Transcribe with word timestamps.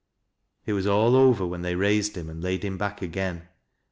It 0.65 0.73
was 0.73 0.87
all 0.87 1.15
over 1.15 1.45
when 1.45 1.61
they 1.61 1.75
raised 1.75 2.17
him 2.17 2.27
and 2.27 2.41
laid 2.41 2.63
him 2.65 2.75
back 2.75 3.01
ggain. 3.01 3.43